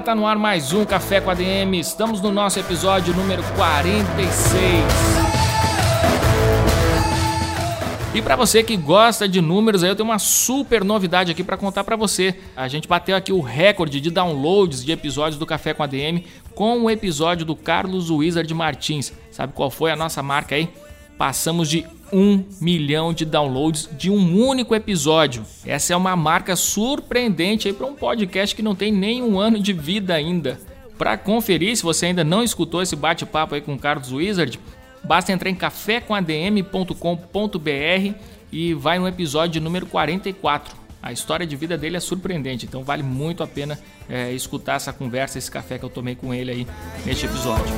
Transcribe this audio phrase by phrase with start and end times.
[0.00, 1.74] Galera, tá no ar mais um Café com ADM.
[1.74, 4.84] Estamos no nosso episódio número 46.
[8.14, 11.84] E para você que gosta de números, eu tenho uma super novidade aqui para contar
[11.84, 12.34] para você.
[12.56, 16.82] A gente bateu aqui o recorde de downloads de episódios do Café com ADM com
[16.82, 19.12] o episódio do Carlos Wizard Martins.
[19.30, 20.70] Sabe qual foi a nossa marca aí?
[21.18, 25.44] Passamos de um milhão de downloads de um único episódio.
[25.64, 29.72] Essa é uma marca surpreendente para um podcast que não tem nem um ano de
[29.72, 30.58] vida ainda.
[30.98, 34.60] Para conferir, se você ainda não escutou esse bate-papo aí com o Carlos Wizard,
[35.02, 38.14] basta entrar em cafécomadm.com.br
[38.52, 40.80] e vai no episódio número 44.
[41.02, 44.92] A história de vida dele é surpreendente, então vale muito a pena é, escutar essa
[44.92, 46.66] conversa, esse café que eu tomei com ele aí
[47.06, 47.74] neste episódio.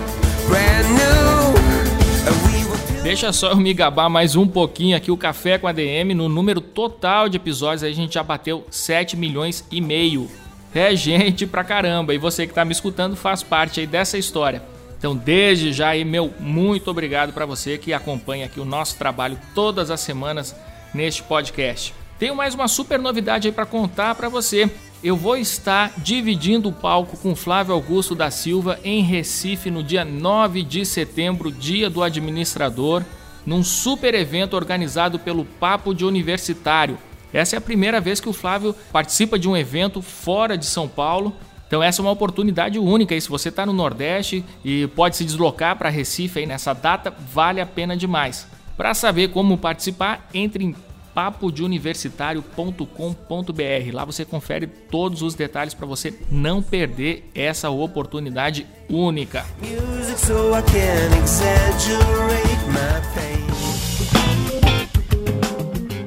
[3.02, 6.14] Deixa só eu me gabar mais um pouquinho aqui o Café com a DM.
[6.14, 10.30] No número total de episódios a gente já bateu 7 milhões e meio.
[10.72, 12.14] É gente pra caramba.
[12.14, 14.62] E você que tá me escutando faz parte aí dessa história.
[14.96, 19.36] Então, desde já aí, meu muito obrigado para você que acompanha aqui o nosso trabalho
[19.52, 20.54] todas as semanas
[20.94, 21.92] neste podcast.
[22.20, 24.70] Tenho mais uma super novidade aí para contar para você
[25.02, 30.04] eu vou estar dividindo o palco com Flávio Augusto da Silva em Recife no dia
[30.04, 33.02] 9 de setembro, dia do administrador,
[33.44, 36.96] num super evento organizado pelo Papo de Universitário.
[37.32, 40.86] Essa é a primeira vez que o Flávio participa de um evento fora de São
[40.86, 41.34] Paulo.
[41.66, 43.14] Então essa é uma oportunidade única.
[43.14, 47.12] E se você está no Nordeste e pode se deslocar para Recife aí nessa data,
[47.32, 48.46] vale a pena demais.
[48.76, 50.76] Para saber como participar, entre em
[51.14, 53.92] papodeuniversitario.com.br.
[53.92, 59.44] Lá você confere todos os detalhes para você não perder essa oportunidade única.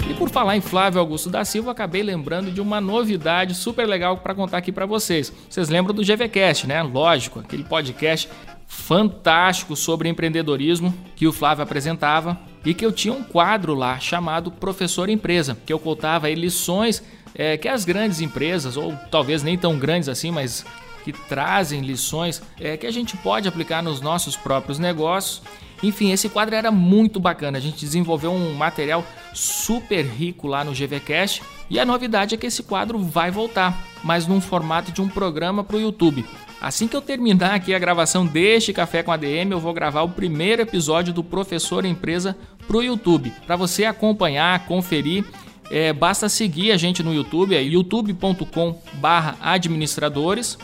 [0.09, 4.17] E por falar em Flávio Augusto da Silva, acabei lembrando de uma novidade super legal
[4.17, 5.31] para contar aqui para vocês.
[5.49, 6.81] Vocês lembram do GVCast, né?
[6.81, 8.29] Lógico, aquele podcast
[8.67, 14.51] fantástico sobre empreendedorismo que o Flávio apresentava e que eu tinha um quadro lá chamado
[14.51, 17.03] Professor Empresa, que eu contava aí lições
[17.35, 20.65] é, que as grandes empresas, ou talvez nem tão grandes assim, mas
[21.03, 25.43] que trazem lições é, que a gente pode aplicar nos nossos próprios negócios.
[25.83, 27.59] Enfim, esse quadro era muito bacana.
[27.59, 32.47] A gente desenvolveu um material super rico lá no GVCast e a novidade é que
[32.47, 36.25] esse quadro vai voltar, mas num formato de um programa para o YouTube.
[36.65, 40.09] Assim que eu terminar aqui a gravação deste Café com ADM, eu vou gravar o
[40.09, 43.31] primeiro episódio do Professor Empresa para o YouTube.
[43.45, 45.23] Para você acompanhar, conferir,
[45.69, 50.57] é, basta seguir a gente no YouTube, é youtube.com/administradores.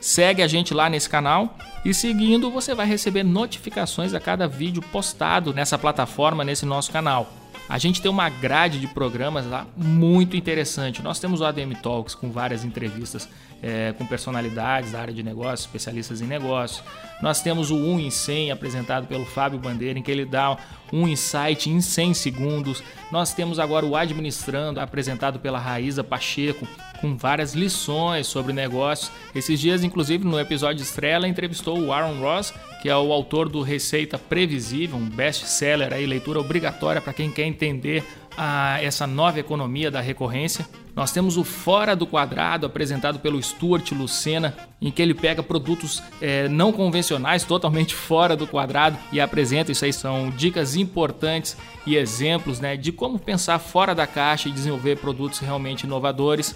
[0.00, 4.82] Segue a gente lá nesse canal e seguindo você vai receber notificações a cada vídeo
[4.90, 7.32] postado nessa plataforma, nesse nosso canal.
[7.68, 11.02] A gente tem uma grade de programas lá muito interessante.
[11.02, 13.28] Nós temos o ADM Talks com várias entrevistas
[13.64, 16.84] é, com personalidades da área de negócios, especialistas em negócios.
[17.22, 20.58] Nós temos o 1 em 100 apresentado pelo Fábio Bandeira, em que ele dá
[20.92, 22.82] um insight em 100 segundos.
[23.10, 26.68] Nós temos agora o Administrando, apresentado pela Raíza Pacheco,
[27.00, 29.10] com várias lições sobre negócios.
[29.34, 32.52] Esses dias, inclusive, no episódio de estreia, ela entrevistou o Aaron Ross,
[32.84, 37.46] que é o autor do Receita Previsível, um best-seller aí, leitura obrigatória para quem quer
[37.46, 38.04] entender
[38.36, 40.68] a essa nova economia da recorrência.
[40.94, 46.02] Nós temos o Fora do Quadrado, apresentado pelo Stuart Lucena, em que ele pega produtos
[46.20, 49.72] é, não convencionais, totalmente fora do quadrado, e apresenta.
[49.72, 51.56] Isso aí são dicas importantes
[51.86, 56.54] e exemplos né, de como pensar fora da caixa e desenvolver produtos realmente inovadores.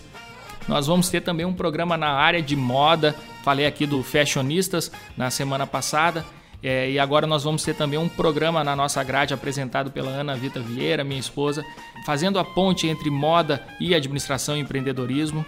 [0.69, 3.17] Nós vamos ter também um programa na área de moda.
[3.43, 6.25] Falei aqui do Fashionistas na semana passada.
[6.63, 10.35] É, e agora nós vamos ter também um programa na nossa grade apresentado pela Ana
[10.35, 11.65] Vita Vieira, minha esposa,
[12.05, 15.47] fazendo a ponte entre moda e administração e empreendedorismo.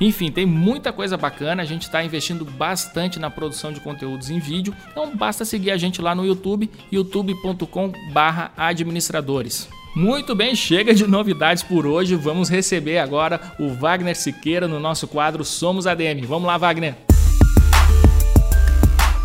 [0.00, 4.38] Enfim, tem muita coisa bacana, a gente está investindo bastante na produção de conteúdos em
[4.40, 9.68] vídeo, então basta seguir a gente lá no YouTube, youtube.com/administradores.
[9.94, 12.16] Muito bem, chega de novidades por hoje.
[12.16, 16.26] Vamos receber agora o Wagner Siqueira no nosso quadro Somos ADM.
[16.26, 16.96] Vamos lá, Wagner.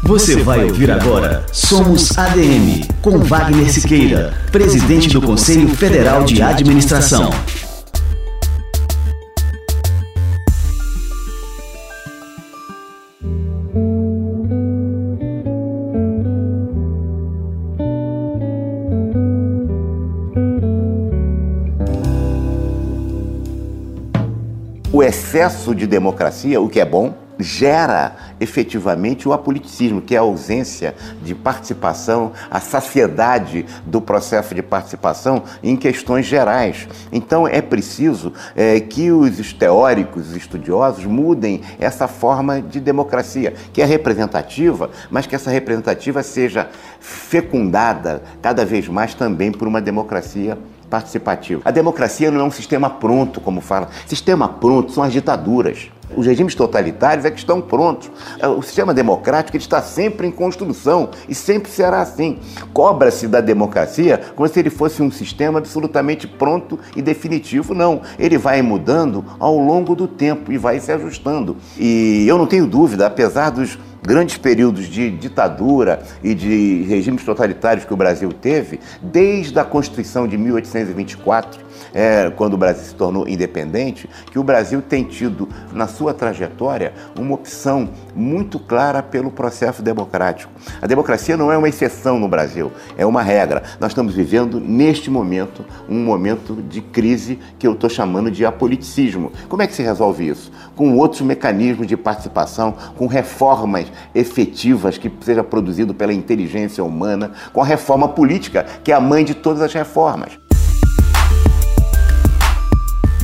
[0.03, 7.29] Você vai ouvir agora Somos ADM, com Wagner Siqueira, presidente do Conselho Federal de Administração.
[25.49, 30.93] Excesso de democracia, o que é bom, gera efetivamente o apoliticismo, que é a ausência
[31.23, 36.87] de participação, a saciedade do processo de participação em questões gerais.
[37.11, 43.81] Então é preciso é, que os teóricos, os estudiosos mudem essa forma de democracia, que
[43.81, 46.69] é representativa, mas que essa representativa seja
[46.99, 50.57] fecundada cada vez mais também por uma democracia
[50.89, 51.61] participativa.
[51.63, 53.89] A democracia não é um sistema pronto, como fala.
[54.07, 55.89] Sistema pronto são as ditaduras.
[56.15, 58.09] Os regimes totalitários é que estão prontos.
[58.39, 62.39] É, o sistema democrático está sempre em construção e sempre será assim.
[62.73, 67.73] Cobra-se da democracia como se ele fosse um sistema absolutamente pronto e definitivo.
[67.73, 71.57] Não, ele vai mudando ao longo do tempo e vai se ajustando.
[71.77, 77.85] E eu não tenho dúvida, apesar dos grandes períodos de ditadura e de regimes totalitários
[77.85, 81.59] que o Brasil teve, desde a Constituição de 1824,
[81.93, 86.93] é, quando o Brasil se tornou independente, que o Brasil tem tido na sua trajetória
[87.17, 90.51] uma opção muito clara pelo processo democrático.
[90.81, 93.63] A democracia não é uma exceção no Brasil, é uma regra.
[93.79, 99.31] Nós estamos vivendo neste momento um momento de crise que eu estou chamando de apoliticismo.
[99.47, 100.51] Como é que se resolve isso?
[100.75, 107.61] Com outros mecanismos de participação, com reformas efetivas que seja produzido pela inteligência humana, com
[107.61, 110.38] a reforma política, que é a mãe de todas as reformas.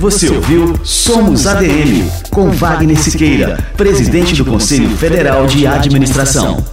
[0.06, 6.64] Você ouviu Somos ADM, com Wagner Siqueira, presidente do Conselho Federal de Administração.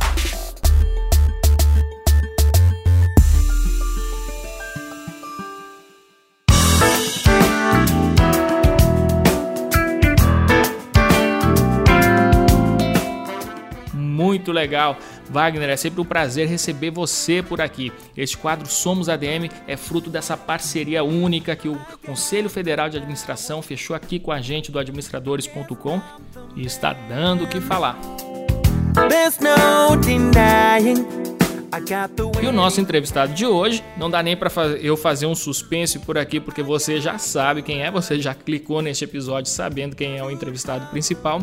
[13.94, 14.98] Muito legal.
[15.32, 17.90] Wagner, é sempre um prazer receber você por aqui.
[18.16, 23.62] Este quadro Somos ADM é fruto dessa parceria única que o Conselho Federal de Administração
[23.62, 26.00] fechou aqui com a gente do administradores.com
[26.54, 27.98] e está dando o que falar.
[32.42, 36.18] E o nosso entrevistado de hoje, não dá nem para eu fazer um suspense por
[36.18, 40.24] aqui, porque você já sabe quem é, você já clicou neste episódio sabendo quem é
[40.24, 41.40] o entrevistado principal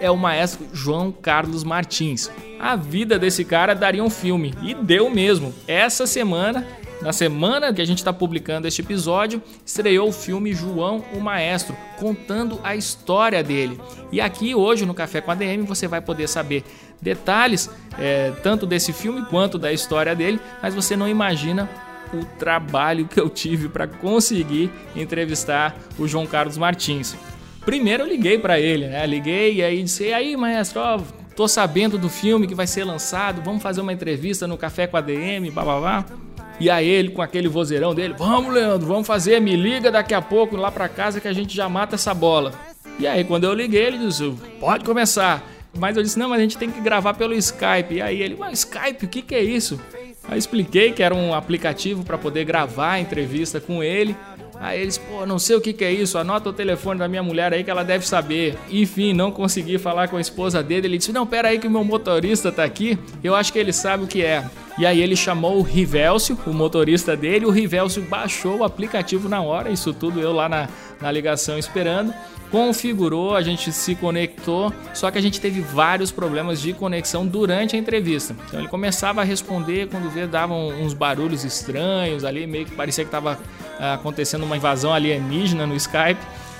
[0.00, 2.30] é o maestro João Carlos Martins.
[2.58, 5.54] A vida desse cara daria um filme, e deu mesmo.
[5.66, 6.66] Essa semana,
[7.00, 11.76] na semana que a gente está publicando este episódio, estreou o filme João o Maestro,
[11.98, 13.80] contando a história dele.
[14.10, 16.64] E aqui hoje no Café com a DM você vai poder saber
[17.00, 21.68] detalhes é, tanto desse filme quanto da história dele, mas você não imagina
[22.12, 27.16] o trabalho que eu tive para conseguir entrevistar o João Carlos Martins.
[27.64, 29.04] Primeiro eu liguei para ele, né?
[29.06, 31.00] Liguei e aí disse: e aí, maestro, ó,
[31.34, 34.96] tô sabendo do filme que vai ser lançado, vamos fazer uma entrevista no Café com
[34.96, 36.04] a DM, babá.
[36.58, 40.22] E aí ele com aquele vozeirão dele, vamos Leandro, vamos fazer, me liga daqui a
[40.22, 42.52] pouco lá para casa que a gente já mata essa bola.
[42.98, 45.55] E aí quando eu liguei ele disse, pode começar.
[45.78, 47.94] Mas eu disse, não, mas a gente tem que gravar pelo Skype.
[47.94, 49.80] E aí ele, mas Skype, o que, que é isso?
[50.28, 54.16] Aí expliquei que era um aplicativo para poder gravar a entrevista com ele.
[54.58, 57.22] Aí eles, pô, não sei o que, que é isso, anota o telefone da minha
[57.22, 58.56] mulher aí que ela deve saber.
[58.70, 60.86] Enfim, não consegui falar com a esposa dele.
[60.86, 63.72] Ele disse: Não, pera aí que o meu motorista tá aqui, eu acho que ele
[63.72, 64.44] sabe o que é.
[64.78, 69.40] E aí ele chamou o Rivélcio, o motorista dele, o Rivélcio baixou o aplicativo na
[69.40, 70.68] hora, isso tudo eu lá na,
[71.00, 72.12] na ligação esperando
[72.56, 77.76] configurou, a gente se conectou, só que a gente teve vários problemas de conexão durante
[77.76, 78.34] a entrevista.
[78.46, 83.04] Então ele começava a responder quando vê davam uns barulhos estranhos ali, meio que parecia
[83.04, 83.38] que estava
[83.78, 86.18] ah, acontecendo uma invasão alienígena no Skype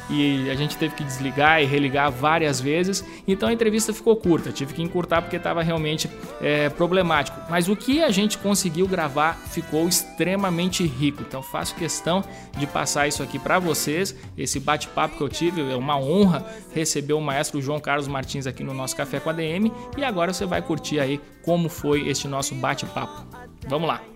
[0.09, 3.05] e a gente teve que desligar e religar várias vezes.
[3.27, 6.09] Então a entrevista ficou curta, tive que encurtar porque estava realmente
[6.41, 7.41] é, problemático.
[7.51, 11.23] Mas o que a gente conseguiu gravar ficou extremamente rico.
[11.27, 12.25] Então faço questão
[12.57, 14.15] de passar isso aqui para vocês.
[14.37, 16.45] Esse bate-papo que eu tive é uma honra
[16.75, 19.73] receber o maestro João Carlos Martins aqui no nosso Café com a DM.
[19.97, 23.27] E agora você vai curtir aí como foi este nosso bate-papo.
[23.69, 24.16] Vamos lá!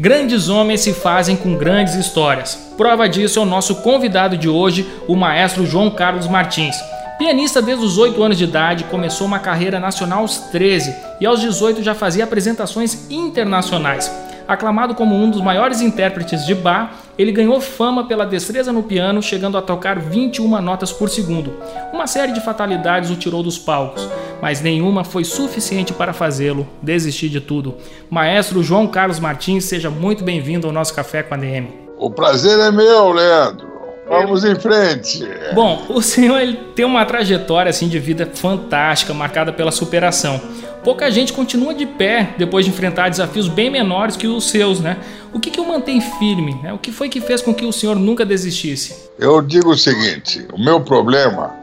[0.00, 2.54] Grandes homens se fazem com grandes histórias.
[2.74, 6.74] Prova disso é o nosso convidado de hoje, o maestro João Carlos Martins.
[7.18, 11.38] Pianista desde os 8 anos de idade, começou uma carreira nacional aos 13 e aos
[11.38, 14.10] 18 já fazia apresentações internacionais.
[14.48, 19.22] Aclamado como um dos maiores intérpretes de Bach, ele ganhou fama pela destreza no piano,
[19.22, 21.52] chegando a tocar 21 notas por segundo.
[21.92, 24.08] Uma série de fatalidades o tirou dos palcos,
[24.40, 27.76] mas nenhuma foi suficiente para fazê-lo desistir de tudo.
[28.08, 31.68] Maestro João Carlos Martins, seja muito bem-vindo ao nosso Café com a DM.
[31.98, 33.68] O prazer é meu, Leandro.
[34.08, 35.24] Vamos em frente.
[35.54, 40.40] Bom, o senhor ele tem uma trajetória assim de vida fantástica, marcada pela superação
[40.82, 44.98] pouca gente continua de pé depois de enfrentar desafios bem menores que os seus, né?
[45.32, 46.54] O que, que o mantém firme?
[46.62, 46.72] Né?
[46.72, 49.10] O que foi que fez com que o senhor nunca desistisse?
[49.18, 51.59] Eu digo o seguinte: o meu problema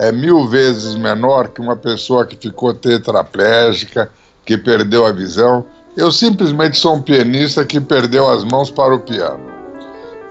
[0.00, 4.10] é mil vezes menor que uma pessoa que ficou tetraplégica,
[4.44, 5.64] que perdeu a visão.
[5.96, 9.44] Eu simplesmente sou um pianista que perdeu as mãos para o piano.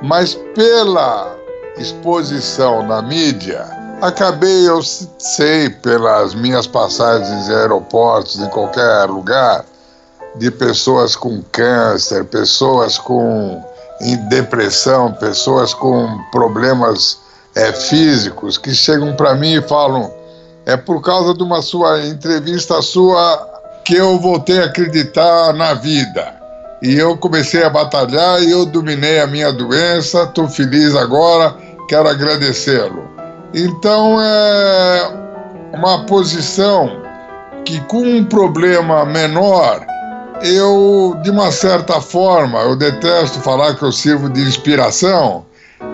[0.01, 1.35] Mas pela
[1.77, 3.63] exposição na mídia,
[4.01, 9.65] Acabei, eu sei, pelas minhas passagens em aeroportos, em qualquer lugar,
[10.37, 13.61] de pessoas com câncer, pessoas com
[14.29, 17.17] depressão, pessoas com problemas
[17.59, 20.11] é, físicos que chegam para mim e falam:
[20.65, 23.47] é por causa de uma sua entrevista sua
[23.83, 26.39] que eu voltei a acreditar na vida.
[26.81, 31.53] E eu comecei a batalhar e eu dominei a minha doença, estou feliz agora,
[31.89, 33.09] quero agradecê-lo.
[33.53, 35.11] Então é
[35.73, 36.89] uma posição
[37.65, 39.85] que com um problema menor,
[40.41, 45.43] eu, de uma certa forma, eu detesto falar que eu sirvo de inspiração,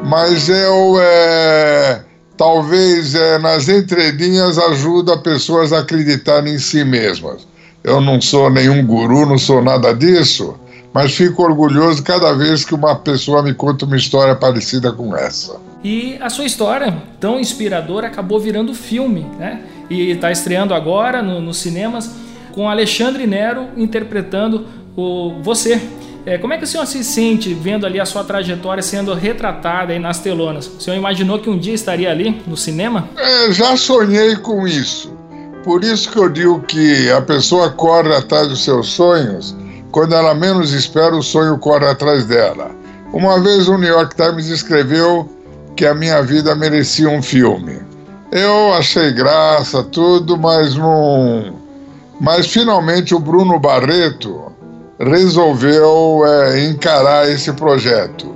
[0.06, 2.04] mas eu é,
[2.38, 7.48] talvez é, nas entrelinhas ajuda pessoas a acreditarem em si mesmas.
[7.84, 10.56] Eu não sou nenhum guru, não sou nada disso,
[10.94, 15.58] mas fico orgulhoso cada vez que uma pessoa me conta uma história parecida com essa.
[15.84, 19.62] E a sua história, tão inspiradora, acabou virando filme, né?
[19.88, 22.10] E está estreando agora nos no cinemas
[22.54, 24.65] com Alexandre Nero interpretando
[24.96, 25.80] o você.
[26.25, 29.94] É, como é que o senhor se sente vendo ali a sua trajetória sendo retratada
[29.94, 30.65] aí nas telonas?
[30.65, 33.08] O senhor imaginou que um dia estaria ali no cinema?
[33.15, 35.13] É, já sonhei com isso.
[35.63, 39.55] Por isso que eu digo que a pessoa corre atrás dos seus sonhos,
[39.91, 42.72] quando ela menos espera, o sonho corre atrás dela.
[43.13, 45.29] Uma vez o New York Times escreveu
[45.75, 47.79] que a minha vida merecia um filme.
[48.32, 51.53] Eu achei graça, tudo, mas não.
[52.20, 54.54] Mas finalmente o Bruno Barreto
[55.00, 58.34] resolveu é, encarar esse projeto.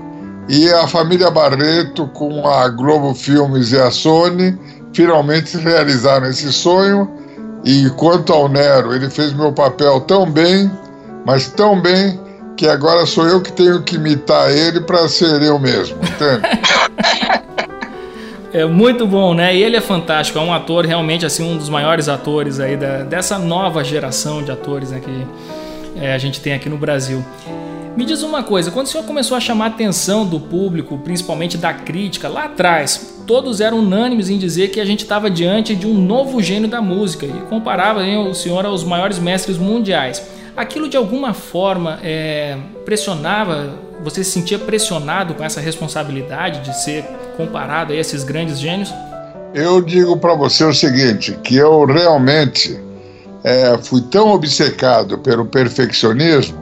[0.48, 4.58] E a família Barreto, com a Globo Filmes e a Sony,
[4.94, 7.10] finalmente realizaram esse sonho.
[7.64, 10.72] E quanto ao Nero, ele fez meu papel tão bem,
[11.26, 12.20] mas tão bem,
[12.58, 16.42] que agora sou eu que tenho que imitar ele para ser eu mesmo, entende?
[18.52, 19.56] É muito bom, né?
[19.56, 23.04] E ele é fantástico, é um ator realmente assim um dos maiores atores aí da,
[23.04, 25.28] dessa nova geração de atores né, que
[25.96, 27.24] é, a gente tem aqui no Brasil.
[27.98, 31.58] Me diz uma coisa, quando o senhor começou a chamar a atenção do público, principalmente
[31.58, 35.86] da crítica, lá atrás, todos eram unânimes em dizer que a gente estava diante de
[35.86, 40.24] um novo gênio da música e comparava hein, o senhor aos maiores mestres mundiais.
[40.56, 47.04] Aquilo de alguma forma é, pressionava, você se sentia pressionado com essa responsabilidade de ser
[47.36, 48.94] comparado a esses grandes gênios?
[49.54, 52.80] Eu digo para você o seguinte, que eu realmente
[53.44, 56.60] é, fui tão obcecado pelo perfeccionismo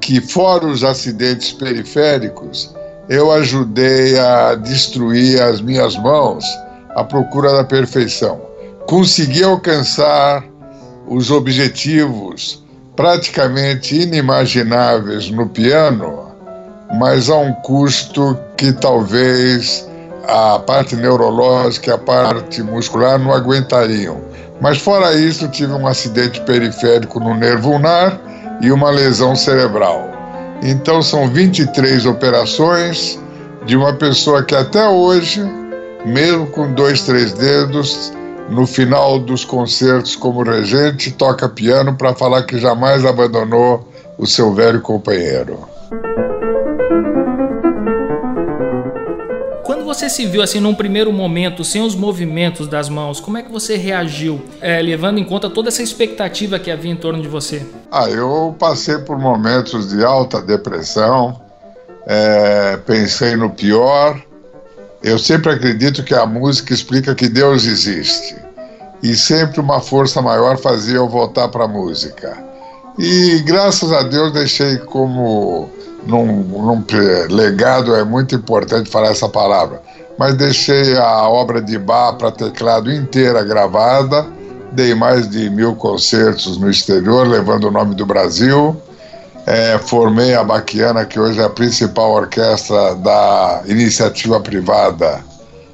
[0.00, 2.74] que, fora os acidentes periféricos,
[3.08, 6.44] eu ajudei a destruir as minhas mãos
[6.90, 8.40] à procura da perfeição.
[8.86, 10.44] Consegui alcançar
[11.06, 12.62] os objetivos
[12.96, 16.32] praticamente inimagináveis no piano
[16.92, 19.88] mas a um custo que talvez
[20.28, 24.20] a parte neurológica e a parte muscular não aguentariam.
[24.62, 28.16] Mas fora isso, tive um acidente periférico no nervo ulnar
[28.60, 30.08] e uma lesão cerebral.
[30.62, 33.18] Então são 23 operações
[33.66, 35.42] de uma pessoa que até hoje,
[36.06, 38.12] mesmo com dois, três dedos,
[38.50, 44.54] no final dos concertos como regente, toca piano para falar que jamais abandonou o seu
[44.54, 45.58] velho companheiro.
[49.92, 53.52] Você se viu assim num primeiro momento, sem os movimentos das mãos, como é que
[53.52, 57.66] você reagiu, é, levando em conta toda essa expectativa que havia em torno de você?
[57.90, 61.38] Ah, eu passei por momentos de alta depressão,
[62.06, 64.20] é, pensei no pior.
[65.02, 68.36] Eu sempre acredito que a música explica que Deus existe.
[69.02, 72.38] E sempre uma força maior fazia eu voltar para a música.
[72.98, 75.68] E graças a Deus deixei como
[76.06, 76.84] num, num
[77.30, 79.82] legado, é muito importante falar essa palavra,
[80.18, 84.26] mas deixei a obra de Bach para teclado inteira gravada,
[84.72, 88.76] dei mais de mil concertos no exterior, levando o nome do Brasil,
[89.46, 95.20] é, formei a Baquiana, que hoje é a principal orquestra da iniciativa privada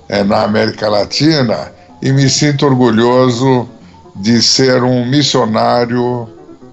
[0.09, 3.69] é, na América Latina, e me sinto orgulhoso
[4.17, 6.29] de ser um missionário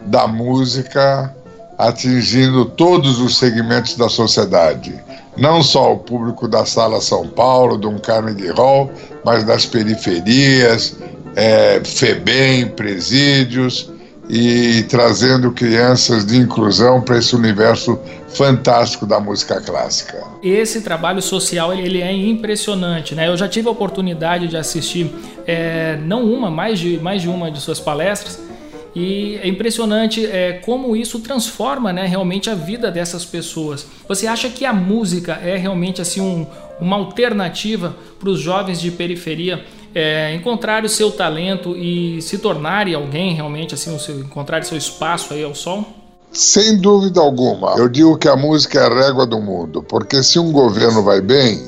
[0.05, 1.35] da música
[1.77, 4.95] atingindo todos os segmentos da sociedade.
[5.37, 8.89] Não só o público da Sala São Paulo, do Carnegie Hall,
[9.23, 10.95] mas das periferias,
[11.35, 13.91] é, FEBEM, presídios,
[14.29, 20.23] e trazendo crianças de inclusão para esse universo fantástico da música clássica.
[20.41, 23.27] Esse trabalho social ele é impressionante, né?
[23.27, 25.13] Eu já tive a oportunidade de assistir
[25.45, 28.39] é, não uma, mais de mais de uma de suas palestras
[28.95, 33.85] e é impressionante é, como isso transforma né, realmente a vida dessas pessoas.
[34.07, 36.47] Você acha que a música é realmente assim um,
[36.79, 42.93] uma alternativa para os jovens de periferia é, encontrar o seu talento e se tornarem
[42.93, 45.85] alguém realmente assim, o seu, encontrar seu espaço aí ao sol?
[46.31, 47.75] Sem dúvida alguma.
[47.77, 51.19] Eu digo que a música é a régua do mundo, porque se um governo vai
[51.19, 51.65] bem,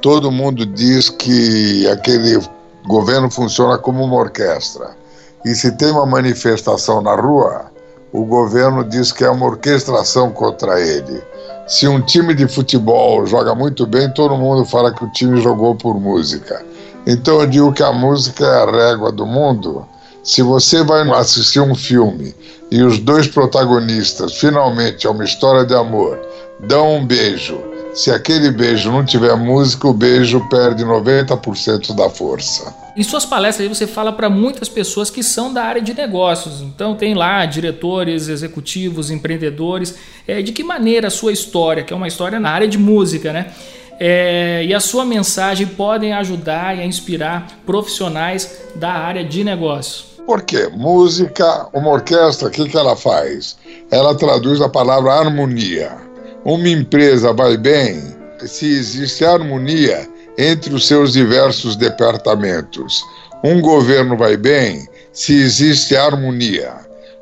[0.00, 2.40] todo mundo diz que aquele
[2.84, 5.01] governo funciona como uma orquestra.
[5.44, 7.66] E se tem uma manifestação na rua,
[8.12, 11.22] o governo diz que é uma orquestração contra ele.
[11.66, 15.74] Se um time de futebol joga muito bem, todo mundo fala que o time jogou
[15.74, 16.64] por música.
[17.06, 19.86] Então eu digo que a música é a régua do mundo.
[20.22, 22.34] Se você vai assistir um filme
[22.70, 26.20] e os dois protagonistas, finalmente é uma história de amor,
[26.60, 27.60] dão um beijo,
[27.94, 32.81] se aquele beijo não tiver música, o beijo perde 90% da força.
[32.94, 36.60] Em suas palestras você fala para muitas pessoas que são da área de negócios.
[36.60, 39.94] Então tem lá diretores, executivos, empreendedores.
[40.28, 43.32] É, de que maneira a sua história, que é uma história na área de música,
[43.32, 43.52] né?
[43.98, 50.12] É, e a sua mensagem podem ajudar e inspirar profissionais da área de negócios.
[50.26, 50.68] Por quê?
[50.68, 53.56] Música, uma orquestra, o que, que ela faz?
[53.90, 55.96] Ela traduz a palavra harmonia.
[56.44, 58.02] Uma empresa vai bem
[58.46, 63.02] se existe harmonia entre os seus diversos departamentos.
[63.44, 66.74] Um governo vai bem se existe harmonia.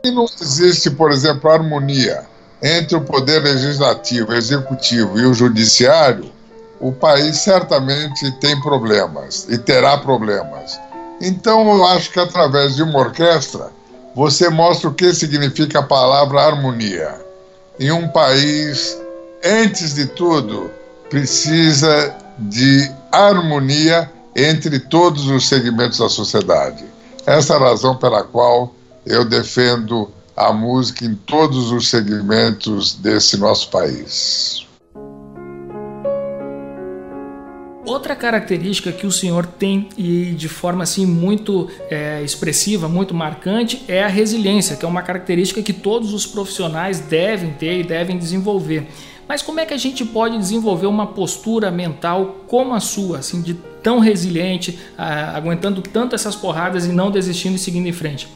[0.04, 2.24] Se não existe, por exemplo, harmonia
[2.62, 6.30] entre o poder legislativo, executivo e o judiciário,
[6.78, 10.78] o país certamente tem problemas e terá problemas.
[11.20, 13.70] Então, eu acho que através de uma orquestra,
[14.14, 17.14] você mostra o que significa a palavra harmonia.
[17.78, 18.98] Em um país,
[19.44, 20.70] antes de tudo,
[21.08, 26.84] precisa de harmonia entre todos os segmentos da sociedade.
[27.26, 28.74] Essa é a razão pela qual
[29.04, 34.66] eu defendo a música em todos os segmentos desse nosso país.
[37.84, 43.82] Outra característica que o senhor tem e de forma assim muito é, expressiva, muito marcante,
[43.88, 48.16] é a resiliência, que é uma característica que todos os profissionais devem ter e devem
[48.16, 48.86] desenvolver.
[49.30, 53.40] Mas como é que a gente pode desenvolver uma postura mental como a sua, assim,
[53.40, 58.26] de tão resiliente, ah, aguentando tanto essas porradas e não desistindo e seguindo em frente?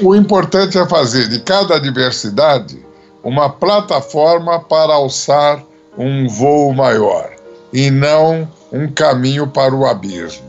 [0.00, 2.78] O importante é fazer de cada adversidade
[3.20, 5.60] uma plataforma para alçar
[5.98, 7.32] um voo maior
[7.72, 10.44] e não um caminho para o abismo.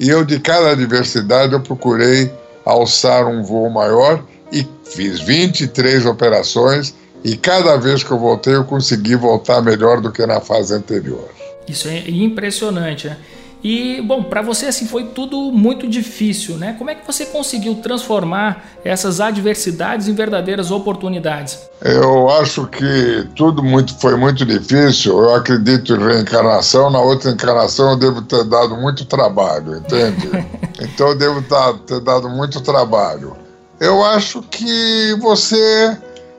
[0.00, 2.32] E eu, de cada adversidade, eu procurei
[2.64, 8.64] alçar um voo maior e fiz 23 operações e cada vez que eu voltei, eu
[8.64, 11.28] consegui voltar melhor do que na fase anterior.
[11.66, 13.16] Isso é impressionante, né?
[13.64, 16.76] E, bom, para você assim foi tudo muito difícil, né?
[16.78, 21.58] Como é que você conseguiu transformar essas adversidades em verdadeiras oportunidades?
[21.82, 25.18] Eu acho que tudo muito foi muito difícil.
[25.18, 26.90] Eu acredito em reencarnação.
[26.90, 30.30] Na outra encarnação eu devo ter dado muito trabalho, entende?
[30.80, 31.42] então eu devo
[31.84, 33.36] ter dado muito trabalho.
[33.80, 35.98] Eu acho que você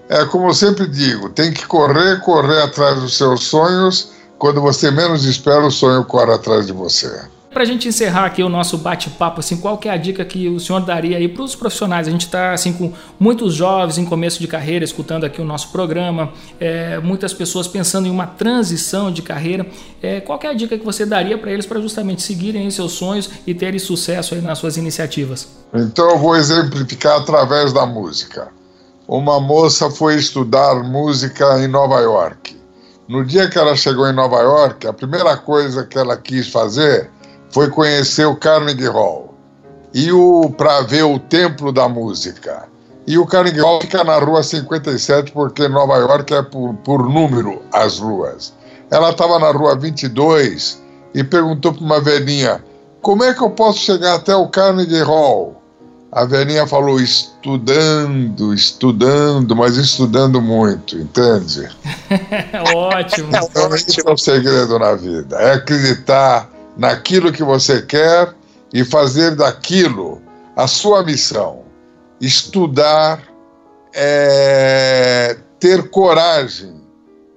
[0.10, 4.12] é como eu sempre digo, tem que correr, correr atrás dos seus sonhos.
[4.38, 7.10] Quando você menos espera, o sonho corre atrás de você.
[7.52, 10.48] Para a gente encerrar aqui o nosso bate-papo, assim, qual que é a dica que
[10.48, 12.08] o senhor daria aí para os profissionais?
[12.08, 15.70] A gente está assim com muitos jovens em começo de carreira escutando aqui o nosso
[15.70, 19.66] programa, é, muitas pessoas pensando em uma transição de carreira.
[20.04, 22.92] É, qual que é a dica que você daria para eles para justamente seguirem seus
[22.92, 25.48] sonhos e terem sucesso aí nas suas iniciativas?
[25.74, 28.56] Então eu vou exemplificar através da música
[29.08, 32.58] uma moça foi estudar música em Nova York.
[33.08, 37.10] No dia que ela chegou em Nova York, a primeira coisa que ela quis fazer
[37.50, 39.34] foi conhecer o Carnegie Hall
[39.94, 42.68] e o para ver o templo da música.
[43.08, 47.62] E o Carnegie Hall fica na rua 57 porque Nova York é por, por número
[47.72, 48.54] as ruas.
[48.92, 52.62] Ela estava na rua 22 e perguntou para uma velhinha:
[53.02, 55.56] "Como é que eu posso chegar até o Carnegie Hall?"
[56.12, 61.68] A velhinha falou estudando, estudando, mas estudando muito, entende?
[62.74, 63.30] Ótimo.
[63.36, 68.34] Então, esse é o segredo na vida: é acreditar naquilo que você quer
[68.74, 70.22] e fazer daquilo
[70.56, 71.64] a sua missão.
[72.22, 73.22] Estudar,
[73.94, 76.82] é, ter coragem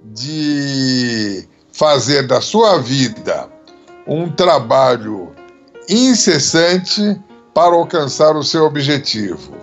[0.03, 3.49] de fazer da sua vida
[4.07, 5.33] um trabalho
[5.89, 7.21] incessante
[7.55, 9.55] para alcançar o seu objetivo.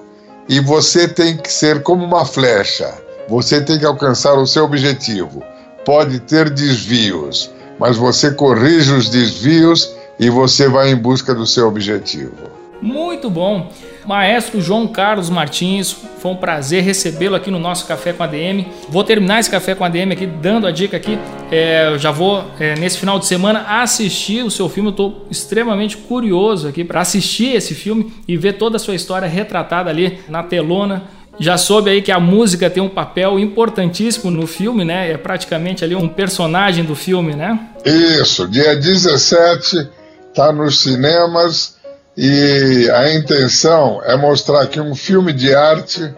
[0.49, 2.93] E você tem que ser como uma flecha.
[3.27, 5.43] Você tem que alcançar o seu objetivo.
[5.83, 11.67] Pode ter desvios, mas você corrige os desvios e você vai em busca do seu
[11.67, 12.49] objetivo.
[12.81, 13.69] Muito bom.
[14.05, 18.67] Maestro João Carlos Martins, foi um prazer recebê-lo aqui no nosso Café com a DM.
[18.89, 21.17] Vou terminar esse Café com a DM aqui dando a dica aqui.
[21.51, 24.89] É, eu já vou, é, nesse final de semana, assistir o seu filme.
[24.89, 29.27] Eu estou extremamente curioso aqui para assistir esse filme e ver toda a sua história
[29.27, 31.03] retratada ali na telona.
[31.39, 35.11] Já soube aí que a música tem um papel importantíssimo no filme, né?
[35.11, 37.59] É praticamente ali um personagem do filme, né?
[37.85, 39.87] Isso, dia 17
[40.29, 41.76] está nos cinemas
[42.17, 46.11] e a intenção é mostrar que um filme de arte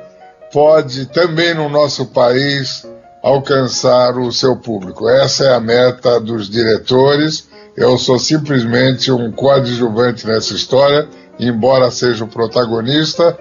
[0.49, 2.88] pode também no nosso país
[3.21, 5.09] alcançar o seu público.
[5.09, 7.49] Essa é a meta dos diretores.
[7.75, 11.05] Eu sou simplesmente um coadjuvante nessa história,
[11.38, 13.38] embora seja o protagonista.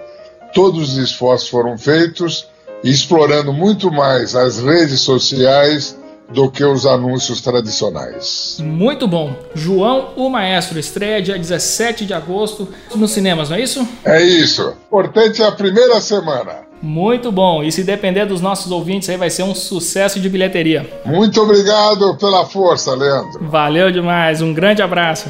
[0.53, 2.45] Todos os esforços foram feitos,
[2.83, 5.97] explorando muito mais as redes sociais
[6.31, 8.57] do que os anúncios tradicionais.
[8.59, 9.33] Muito bom.
[9.55, 13.87] João, o Maestro, estreia dia 17 de agosto nos cinemas, não é isso?
[14.05, 14.73] É isso.
[14.87, 16.69] Importante é a primeira semana.
[16.81, 17.61] Muito bom.
[17.61, 20.89] E se depender dos nossos ouvintes, aí vai ser um sucesso de bilheteria.
[21.05, 23.49] Muito obrigado pela força, Leandro.
[23.49, 24.41] Valeu demais.
[24.41, 25.27] Um grande abraço.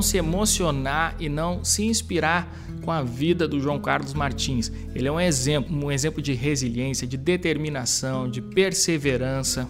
[0.00, 2.50] Não se emocionar e não se inspirar
[2.82, 4.72] com a vida do João Carlos Martins.
[4.94, 9.68] Ele é um exemplo, um exemplo de resiliência, de determinação, de perseverança,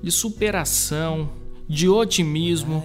[0.00, 1.28] de superação,
[1.68, 2.84] de otimismo.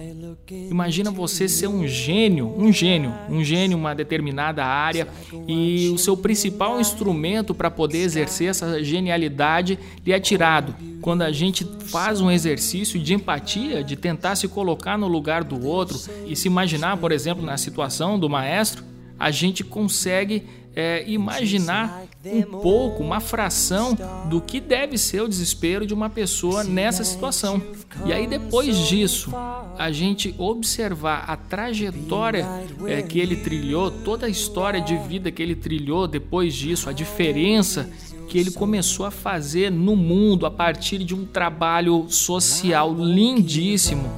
[0.52, 5.08] Imagina você ser um gênio, um gênio, um gênio em uma determinada área
[5.48, 10.74] e o seu principal instrumento para poder exercer essa genialidade lhe é tirado.
[11.00, 15.66] Quando a gente faz um exercício de empatia, de tentar se colocar no lugar do
[15.66, 18.84] outro e se imaginar, por exemplo, na situação do maestro,
[19.18, 20.42] a gente consegue
[20.76, 23.96] é, imaginar um pouco, uma fração
[24.28, 27.62] do que deve ser o desespero de uma pessoa nessa situação.
[28.04, 29.32] E aí, depois disso,
[29.78, 32.46] a gente observar a trajetória
[32.86, 36.92] é, que ele trilhou, toda a história de vida que ele trilhou depois disso, a
[36.92, 37.88] diferença
[38.28, 44.10] que ele começou a fazer no mundo a partir de um trabalho social lindíssimo.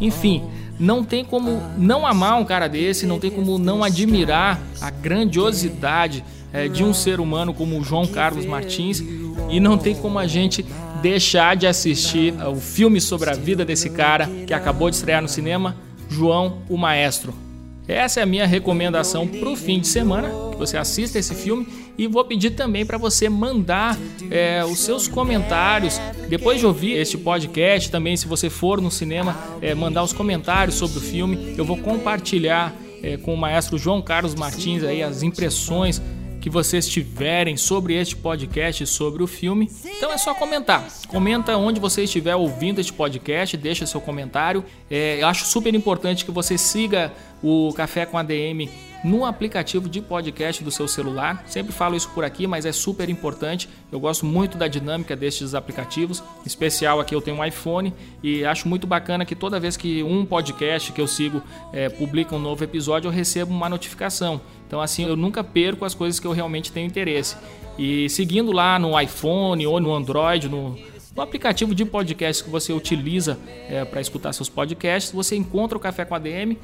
[0.00, 0.44] Enfim,
[0.78, 6.24] não tem como não amar um cara desse, não tem como não admirar a grandiosidade
[6.52, 9.02] é, de um ser humano como o João Carlos Martins
[9.50, 10.64] e não tem como a gente
[11.02, 15.28] deixar de assistir o filme sobre a vida desse cara que acabou de estrear no
[15.28, 15.76] cinema,
[16.08, 17.47] João o Maestro.
[17.88, 21.66] Essa é a minha recomendação para o fim de semana, que você assista esse filme
[21.96, 23.98] e vou pedir também para você mandar
[24.30, 25.98] é, os seus comentários
[26.28, 27.90] depois de ouvir este podcast.
[27.90, 31.54] Também, se você for no cinema, é, mandar os comentários sobre o filme.
[31.56, 36.02] Eu vou compartilhar é, com o maestro João Carlos Martins aí as impressões
[36.48, 39.70] que vocês tiverem sobre este podcast, sobre o filme.
[39.84, 40.82] Então é só comentar.
[41.06, 44.64] Comenta onde você estiver ouvindo este podcast, deixa seu comentário.
[44.90, 48.66] É, eu acho super importante que você siga o Café com ADM
[49.04, 51.44] no aplicativo de podcast do seu celular.
[51.46, 53.68] Sempre falo isso por aqui, mas é super importante.
[53.92, 58.44] Eu gosto muito da dinâmica destes aplicativos, em especial aqui eu tenho um iPhone e
[58.44, 62.38] acho muito bacana que toda vez que um podcast que eu sigo é, publica um
[62.38, 64.40] novo episódio, eu recebo uma notificação.
[64.68, 67.36] Então assim eu nunca perco as coisas que eu realmente tenho interesse.
[67.78, 70.78] E seguindo lá no iPhone ou no Android, no,
[71.16, 75.80] no aplicativo de podcast que você utiliza é, para escutar seus podcasts, você encontra o
[75.80, 76.58] Café com a DM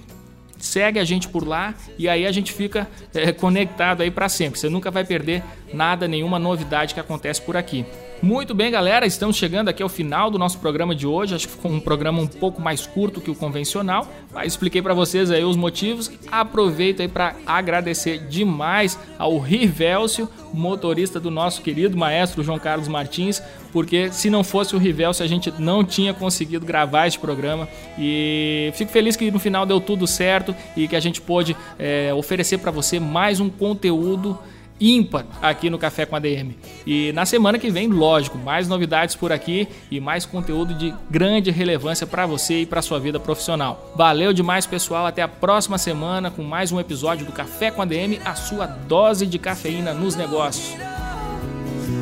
[0.64, 4.58] segue a gente por lá e aí a gente fica é, conectado aí para sempre.
[4.58, 7.84] Você nunca vai perder nada, nenhuma novidade que acontece por aqui.
[8.24, 11.34] Muito bem, galera, estamos chegando aqui ao final do nosso programa de hoje.
[11.34, 14.94] Acho que ficou um programa um pouco mais curto que o convencional, mas expliquei para
[14.94, 16.10] vocês aí os motivos.
[16.32, 23.42] Aproveito aí para agradecer demais ao Rivelcio, motorista do nosso querido maestro João Carlos Martins,
[23.72, 27.68] porque se não fosse o Rivelcio a gente não tinha conseguido gravar este programa.
[27.98, 32.12] E fico feliz que no final deu tudo certo e que a gente pôde é,
[32.14, 34.38] oferecer para você mais um conteúdo
[34.80, 36.56] ímpar aqui no Café com a DM.
[36.86, 41.50] E na semana que vem, lógico, mais novidades por aqui e mais conteúdo de grande
[41.50, 43.92] relevância para você e para sua vida profissional.
[43.96, 45.06] Valeu demais, pessoal.
[45.06, 48.66] Até a próxima semana com mais um episódio do Café com a DM, a sua
[48.66, 50.74] dose de cafeína nos negócios.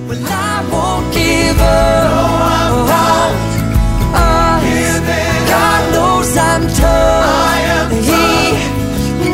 [0.09, 0.19] Well,